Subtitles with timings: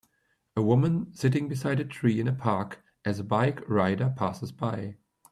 [0.55, 4.95] a woman sitting beside a tree in a park as a bike rider passes by